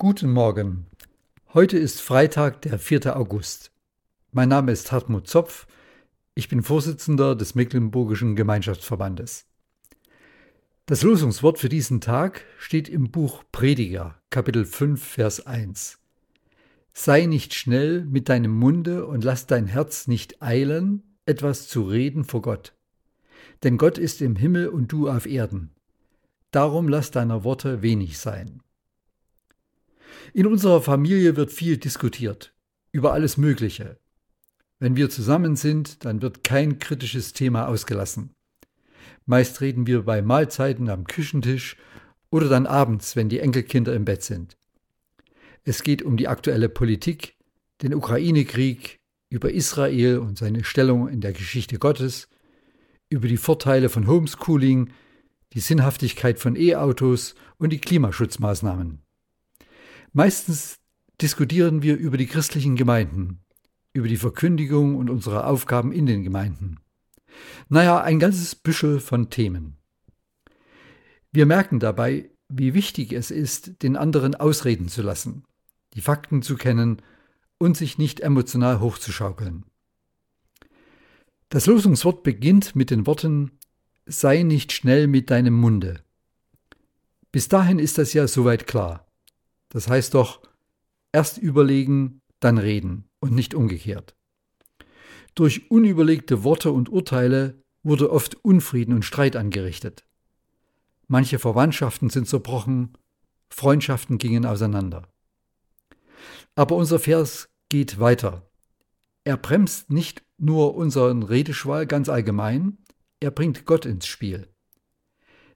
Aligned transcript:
Guten 0.00 0.30
Morgen. 0.30 0.86
Heute 1.52 1.76
ist 1.76 2.00
Freitag, 2.00 2.62
der 2.62 2.78
4. 2.78 3.16
August. 3.16 3.72
Mein 4.30 4.48
Name 4.48 4.70
ist 4.70 4.92
Hartmut 4.92 5.26
Zopf. 5.26 5.66
Ich 6.36 6.48
bin 6.48 6.62
Vorsitzender 6.62 7.34
des 7.34 7.56
Mecklenburgischen 7.56 8.36
Gemeinschaftsverbandes. 8.36 9.46
Das 10.86 11.02
Losungswort 11.02 11.58
für 11.58 11.68
diesen 11.68 12.00
Tag 12.00 12.44
steht 12.58 12.88
im 12.88 13.10
Buch 13.10 13.42
Prediger, 13.50 14.14
Kapitel 14.30 14.66
5, 14.66 15.02
Vers 15.02 15.44
1. 15.48 15.98
Sei 16.92 17.26
nicht 17.26 17.52
schnell 17.52 18.04
mit 18.04 18.28
deinem 18.28 18.52
Munde 18.52 19.04
und 19.04 19.24
lass 19.24 19.48
dein 19.48 19.66
Herz 19.66 20.06
nicht 20.06 20.40
eilen, 20.40 21.02
etwas 21.26 21.66
zu 21.66 21.82
reden 21.82 22.22
vor 22.22 22.42
Gott. 22.42 22.72
Denn 23.64 23.78
Gott 23.78 23.98
ist 23.98 24.22
im 24.22 24.36
Himmel 24.36 24.68
und 24.68 24.92
du 24.92 25.10
auf 25.10 25.26
Erden. 25.26 25.72
Darum 26.52 26.86
lass 26.86 27.10
deiner 27.10 27.42
Worte 27.42 27.82
wenig 27.82 28.20
sein. 28.20 28.62
In 30.32 30.46
unserer 30.46 30.82
Familie 30.82 31.36
wird 31.36 31.52
viel 31.52 31.76
diskutiert, 31.76 32.54
über 32.92 33.12
alles 33.12 33.36
Mögliche. 33.36 33.98
Wenn 34.78 34.96
wir 34.96 35.10
zusammen 35.10 35.56
sind, 35.56 36.04
dann 36.04 36.22
wird 36.22 36.44
kein 36.44 36.78
kritisches 36.78 37.32
Thema 37.32 37.66
ausgelassen. 37.66 38.34
Meist 39.26 39.60
reden 39.60 39.86
wir 39.86 40.02
bei 40.02 40.22
Mahlzeiten 40.22 40.88
am 40.88 41.04
Küchentisch 41.04 41.76
oder 42.30 42.48
dann 42.48 42.66
abends, 42.66 43.16
wenn 43.16 43.28
die 43.28 43.40
Enkelkinder 43.40 43.94
im 43.94 44.04
Bett 44.04 44.22
sind. 44.22 44.56
Es 45.64 45.82
geht 45.82 46.02
um 46.02 46.16
die 46.16 46.28
aktuelle 46.28 46.68
Politik, 46.68 47.36
den 47.82 47.94
Ukraine-Krieg, 47.94 48.98
über 49.30 49.52
Israel 49.52 50.18
und 50.18 50.38
seine 50.38 50.64
Stellung 50.64 51.08
in 51.08 51.20
der 51.20 51.32
Geschichte 51.32 51.78
Gottes, 51.78 52.28
über 53.10 53.28
die 53.28 53.36
Vorteile 53.36 53.88
von 53.88 54.06
Homeschooling, 54.06 54.90
die 55.52 55.60
Sinnhaftigkeit 55.60 56.38
von 56.38 56.56
E-Autos 56.56 57.34
und 57.58 57.70
die 57.72 57.80
Klimaschutzmaßnahmen. 57.80 59.02
Meistens 60.12 60.78
diskutieren 61.20 61.82
wir 61.82 61.96
über 61.96 62.16
die 62.16 62.26
christlichen 62.26 62.76
Gemeinden, 62.76 63.40
über 63.92 64.08
die 64.08 64.16
Verkündigung 64.16 64.96
und 64.96 65.10
unsere 65.10 65.46
Aufgaben 65.46 65.92
in 65.92 66.06
den 66.06 66.22
Gemeinden. 66.22 66.80
Naja, 67.68 68.00
ein 68.00 68.18
ganzes 68.18 68.54
Büschel 68.54 69.00
von 69.00 69.30
Themen. 69.30 69.76
Wir 71.30 71.46
merken 71.46 71.78
dabei, 71.78 72.30
wie 72.48 72.74
wichtig 72.74 73.12
es 73.12 73.30
ist, 73.30 73.82
den 73.82 73.96
anderen 73.96 74.34
ausreden 74.34 74.88
zu 74.88 75.02
lassen, 75.02 75.44
die 75.94 76.00
Fakten 76.00 76.42
zu 76.42 76.56
kennen 76.56 77.02
und 77.58 77.76
sich 77.76 77.98
nicht 77.98 78.20
emotional 78.20 78.80
hochzuschaukeln. 78.80 79.64
Das 81.50 81.66
Losungswort 81.66 82.22
beginnt 82.22 82.76
mit 82.76 82.90
den 82.90 83.06
Worten 83.06 83.52
Sei 84.10 84.42
nicht 84.42 84.72
schnell 84.72 85.06
mit 85.06 85.30
deinem 85.30 85.52
Munde. 85.52 86.02
Bis 87.30 87.48
dahin 87.48 87.78
ist 87.78 87.98
das 87.98 88.14
ja 88.14 88.26
soweit 88.26 88.66
klar. 88.66 89.07
Das 89.68 89.88
heißt 89.88 90.14
doch, 90.14 90.40
erst 91.12 91.38
überlegen, 91.38 92.20
dann 92.40 92.58
reden 92.58 93.08
und 93.20 93.32
nicht 93.32 93.54
umgekehrt. 93.54 94.16
Durch 95.34 95.70
unüberlegte 95.70 96.42
Worte 96.44 96.72
und 96.72 96.88
Urteile 96.88 97.62
wurde 97.82 98.10
oft 98.10 98.34
Unfrieden 98.44 98.94
und 98.94 99.04
Streit 99.04 99.36
angerichtet. 99.36 100.04
Manche 101.06 101.38
Verwandtschaften 101.38 102.10
sind 102.10 102.28
zerbrochen, 102.28 102.96
Freundschaften 103.48 104.18
gingen 104.18 104.44
auseinander. 104.44 105.08
Aber 106.54 106.76
unser 106.76 106.98
Vers 106.98 107.48
geht 107.68 107.98
weiter. 107.98 108.50
Er 109.24 109.36
bremst 109.36 109.90
nicht 109.90 110.22
nur 110.38 110.74
unseren 110.74 111.22
Redeschwall 111.22 111.86
ganz 111.86 112.08
allgemein, 112.08 112.78
er 113.20 113.30
bringt 113.30 113.64
Gott 113.64 113.86
ins 113.86 114.06
Spiel. 114.06 114.48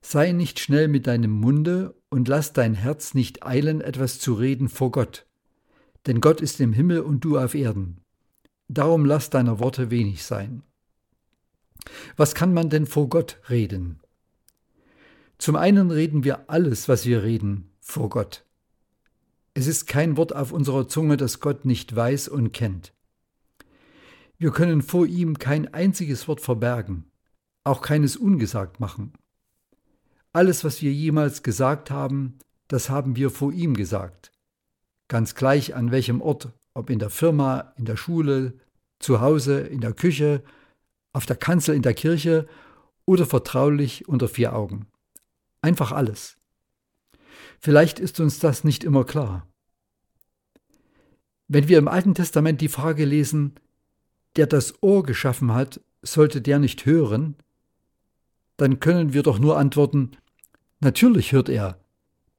Sei 0.00 0.32
nicht 0.32 0.58
schnell 0.58 0.88
mit 0.88 1.06
deinem 1.06 1.30
Munde 1.30 1.94
und 2.12 2.28
lass 2.28 2.52
dein 2.52 2.74
Herz 2.74 3.14
nicht 3.14 3.42
eilen, 3.42 3.80
etwas 3.80 4.18
zu 4.18 4.34
reden 4.34 4.68
vor 4.68 4.90
Gott. 4.90 5.24
Denn 6.06 6.20
Gott 6.20 6.42
ist 6.42 6.60
im 6.60 6.74
Himmel 6.74 7.00
und 7.00 7.24
du 7.24 7.38
auf 7.38 7.54
Erden. 7.54 8.02
Darum 8.68 9.06
lass 9.06 9.30
deiner 9.30 9.60
Worte 9.60 9.90
wenig 9.90 10.22
sein. 10.22 10.62
Was 12.18 12.34
kann 12.34 12.52
man 12.52 12.68
denn 12.68 12.84
vor 12.84 13.08
Gott 13.08 13.40
reden? 13.48 14.00
Zum 15.38 15.56
einen 15.56 15.90
reden 15.90 16.22
wir 16.22 16.50
alles, 16.50 16.86
was 16.86 17.06
wir 17.06 17.22
reden, 17.22 17.70
vor 17.80 18.10
Gott. 18.10 18.44
Es 19.54 19.66
ist 19.66 19.86
kein 19.86 20.18
Wort 20.18 20.36
auf 20.36 20.52
unserer 20.52 20.88
Zunge, 20.88 21.16
das 21.16 21.40
Gott 21.40 21.64
nicht 21.64 21.96
weiß 21.96 22.28
und 22.28 22.52
kennt. 22.52 22.92
Wir 24.36 24.50
können 24.50 24.82
vor 24.82 25.06
ihm 25.06 25.38
kein 25.38 25.72
einziges 25.72 26.28
Wort 26.28 26.42
verbergen, 26.42 27.10
auch 27.64 27.80
keines 27.80 28.18
ungesagt 28.18 28.80
machen. 28.80 29.14
Alles, 30.32 30.64
was 30.64 30.80
wir 30.80 30.92
jemals 30.92 31.42
gesagt 31.42 31.90
haben, 31.90 32.38
das 32.68 32.88
haben 32.88 33.16
wir 33.16 33.30
vor 33.30 33.52
ihm 33.52 33.74
gesagt. 33.74 34.32
Ganz 35.08 35.34
gleich 35.34 35.74
an 35.74 35.90
welchem 35.90 36.22
Ort, 36.22 36.52
ob 36.72 36.88
in 36.88 36.98
der 36.98 37.10
Firma, 37.10 37.74
in 37.76 37.84
der 37.84 37.96
Schule, 37.96 38.54
zu 38.98 39.20
Hause, 39.20 39.60
in 39.60 39.80
der 39.82 39.92
Küche, 39.92 40.42
auf 41.12 41.26
der 41.26 41.36
Kanzel 41.36 41.74
in 41.74 41.82
der 41.82 41.92
Kirche 41.92 42.48
oder 43.04 43.26
vertraulich 43.26 44.08
unter 44.08 44.28
vier 44.28 44.54
Augen. 44.54 44.86
Einfach 45.60 45.92
alles. 45.92 46.38
Vielleicht 47.58 48.00
ist 48.00 48.18
uns 48.18 48.38
das 48.38 48.64
nicht 48.64 48.84
immer 48.84 49.04
klar. 49.04 49.46
Wenn 51.46 51.68
wir 51.68 51.76
im 51.76 51.88
Alten 51.88 52.14
Testament 52.14 52.62
die 52.62 52.68
Frage 52.68 53.04
lesen, 53.04 53.54
der 54.36 54.46
das 54.46 54.82
Ohr 54.82 55.02
geschaffen 55.02 55.52
hat, 55.52 55.80
sollte 56.00 56.40
der 56.40 56.58
nicht 56.58 56.86
hören, 56.86 57.36
dann 58.56 58.80
können 58.80 59.12
wir 59.12 59.22
doch 59.22 59.38
nur 59.38 59.58
antworten, 59.58 60.12
Natürlich 60.82 61.30
hört 61.30 61.48
er. 61.48 61.78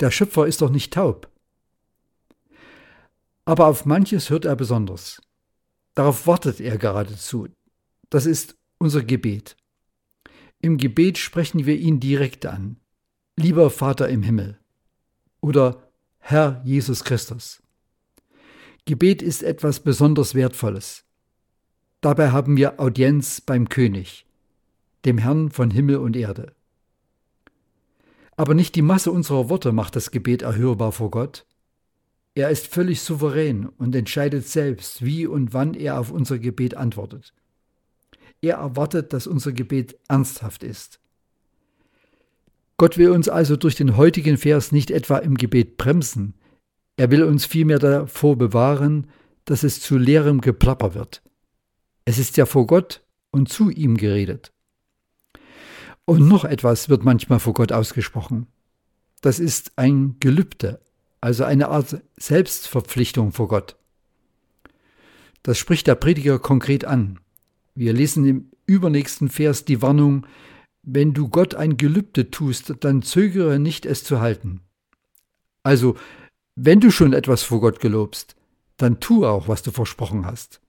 Der 0.01 0.11
Schöpfer 0.11 0.45
ist 0.45 0.61
doch 0.61 0.69
nicht 0.69 0.93
taub. 0.93 1.31
Aber 3.45 3.67
auf 3.67 3.85
manches 3.85 4.29
hört 4.29 4.43
er 4.43 4.57
besonders. 4.57 5.21
Darauf 5.95 6.27
wartet 6.27 6.59
er 6.59 6.77
geradezu. 6.77 7.47
Das 8.09 8.25
ist 8.25 8.57
unser 8.79 9.01
Gebet. 9.01 9.55
Im 10.59 10.77
Gebet 10.77 11.17
sprechen 11.17 11.65
wir 11.65 11.77
ihn 11.77 12.01
direkt 12.01 12.45
an. 12.45 12.81
Lieber 13.37 13.69
Vater 13.69 14.09
im 14.09 14.23
Himmel. 14.23 14.59
Oder 15.39 15.89
Herr 16.19 16.61
Jesus 16.65 17.05
Christus. 17.05 17.63
Gebet 18.83 19.21
ist 19.21 19.41
etwas 19.41 19.79
besonders 19.79 20.35
Wertvolles. 20.35 21.05
Dabei 22.01 22.31
haben 22.31 22.57
wir 22.57 22.81
Audienz 22.81 23.39
beim 23.39 23.69
König, 23.69 24.25
dem 25.05 25.17
Herrn 25.17 25.49
von 25.49 25.71
Himmel 25.71 25.97
und 25.97 26.17
Erde. 26.17 26.53
Aber 28.35 28.53
nicht 28.53 28.75
die 28.75 28.81
Masse 28.81 29.11
unserer 29.11 29.49
Worte 29.49 29.71
macht 29.71 29.95
das 29.95 30.11
Gebet 30.11 30.41
erhörbar 30.41 30.91
vor 30.91 31.11
Gott. 31.11 31.45
Er 32.35 32.49
ist 32.49 32.67
völlig 32.67 33.01
souverän 33.01 33.67
und 33.67 33.95
entscheidet 33.95 34.47
selbst, 34.47 35.05
wie 35.05 35.27
und 35.27 35.53
wann 35.53 35.75
er 35.75 35.99
auf 35.99 36.11
unser 36.11 36.39
Gebet 36.39 36.75
antwortet. 36.75 37.33
Er 38.41 38.55
erwartet, 38.55 39.13
dass 39.13 39.27
unser 39.27 39.51
Gebet 39.51 39.97
ernsthaft 40.07 40.63
ist. 40.63 40.99
Gott 42.77 42.97
will 42.97 43.11
uns 43.11 43.29
also 43.29 43.55
durch 43.55 43.75
den 43.75 43.97
heutigen 43.97 44.37
Vers 44.37 44.71
nicht 44.71 44.89
etwa 44.89 45.17
im 45.17 45.35
Gebet 45.35 45.77
bremsen, 45.77 46.33
er 46.95 47.09
will 47.09 47.23
uns 47.23 47.45
vielmehr 47.45 47.79
davor 47.79 48.37
bewahren, 48.37 49.07
dass 49.45 49.63
es 49.63 49.81
zu 49.81 49.97
leerem 49.97 50.41
Geplapper 50.41 50.93
wird. 50.93 51.23
Es 52.05 52.17
ist 52.19 52.37
ja 52.37 52.45
vor 52.45 52.67
Gott 52.67 53.01
und 53.31 53.49
zu 53.49 53.69
ihm 53.69 53.97
geredet. 53.97 54.52
Und 56.05 56.27
noch 56.27 56.43
etwas 56.43 56.89
wird 56.89 57.03
manchmal 57.03 57.39
vor 57.39 57.53
Gott 57.53 57.71
ausgesprochen. 57.71 58.47
Das 59.21 59.39
ist 59.39 59.71
ein 59.77 60.17
Gelübde, 60.19 60.81
also 61.21 61.45
eine 61.45 61.69
Art 61.69 62.01
Selbstverpflichtung 62.17 63.31
vor 63.31 63.47
Gott. 63.47 63.77
Das 65.43 65.57
spricht 65.57 65.87
der 65.87 65.95
Prediger 65.95 66.39
konkret 66.39 66.85
an. 66.85 67.19
Wir 67.75 67.93
lesen 67.93 68.25
im 68.25 68.51
übernächsten 68.65 69.29
Vers 69.29 69.65
die 69.65 69.81
Warnung, 69.81 70.25
wenn 70.83 71.13
du 71.13 71.29
Gott 71.29 71.55
ein 71.55 71.77
Gelübde 71.77 72.29
tust, 72.29 72.73
dann 72.81 73.01
zögere 73.01 73.59
nicht 73.59 73.85
es 73.85 74.03
zu 74.03 74.19
halten. 74.19 74.61
Also, 75.63 75.95
wenn 76.55 76.81
du 76.81 76.91
schon 76.91 77.13
etwas 77.13 77.43
vor 77.43 77.61
Gott 77.61 77.79
gelobst, 77.79 78.35
dann 78.77 78.99
tu 78.99 79.25
auch, 79.25 79.47
was 79.47 79.63
du 79.63 79.71
versprochen 79.71 80.25
hast. 80.25 80.59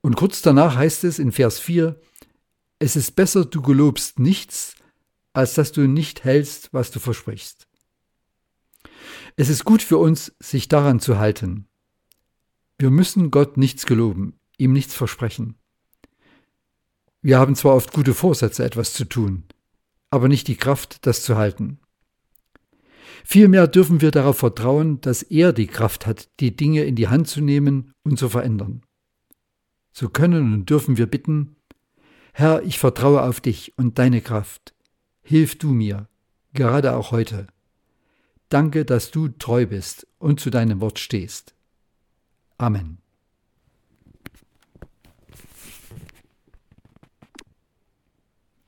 Und 0.00 0.16
kurz 0.16 0.42
danach 0.42 0.76
heißt 0.76 1.04
es 1.04 1.18
in 1.18 1.32
Vers 1.32 1.60
4, 1.60 1.98
es 2.78 2.96
ist 2.96 3.16
besser, 3.16 3.44
du 3.44 3.62
gelobst 3.62 4.18
nichts, 4.18 4.74
als 5.32 5.54
dass 5.54 5.72
du 5.72 5.86
nicht 5.88 6.24
hältst, 6.24 6.72
was 6.72 6.90
du 6.90 7.00
versprichst. 7.00 7.66
Es 9.36 9.48
ist 9.48 9.64
gut 9.64 9.82
für 9.82 9.98
uns, 9.98 10.34
sich 10.38 10.68
daran 10.68 11.00
zu 11.00 11.18
halten. 11.18 11.66
Wir 12.78 12.90
müssen 12.90 13.30
Gott 13.30 13.56
nichts 13.56 13.86
geloben, 13.86 14.38
ihm 14.58 14.72
nichts 14.72 14.94
versprechen. 14.94 15.56
Wir 17.20 17.38
haben 17.38 17.54
zwar 17.56 17.74
oft 17.74 17.92
gute 17.92 18.14
Vorsätze, 18.14 18.64
etwas 18.64 18.92
zu 18.92 19.04
tun, 19.04 19.44
aber 20.10 20.28
nicht 20.28 20.46
die 20.46 20.56
Kraft, 20.56 21.06
das 21.06 21.22
zu 21.22 21.36
halten. 21.36 21.78
Vielmehr 23.24 23.66
dürfen 23.66 24.02
wir 24.02 24.10
darauf 24.10 24.38
vertrauen, 24.38 25.00
dass 25.00 25.22
er 25.22 25.52
die 25.52 25.66
Kraft 25.66 26.06
hat, 26.06 26.28
die 26.40 26.54
Dinge 26.54 26.84
in 26.84 26.94
die 26.94 27.08
Hand 27.08 27.26
zu 27.26 27.40
nehmen 27.40 27.92
und 28.02 28.18
zu 28.18 28.28
verändern. 28.28 28.82
So 29.92 30.10
können 30.10 30.52
und 30.52 30.68
dürfen 30.68 30.98
wir 30.98 31.06
bitten, 31.06 31.56
Herr, 32.36 32.64
ich 32.64 32.80
vertraue 32.80 33.22
auf 33.22 33.40
dich 33.40 33.78
und 33.78 33.96
deine 34.00 34.20
Kraft. 34.20 34.74
Hilf 35.22 35.56
du 35.56 35.68
mir, 35.68 36.08
gerade 36.52 36.96
auch 36.96 37.12
heute. 37.12 37.46
Danke, 38.48 38.84
dass 38.84 39.12
du 39.12 39.28
treu 39.28 39.66
bist 39.66 40.08
und 40.18 40.40
zu 40.40 40.50
deinem 40.50 40.80
Wort 40.80 40.98
stehst. 40.98 41.54
Amen. 42.58 42.98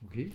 Okay. 0.07 0.31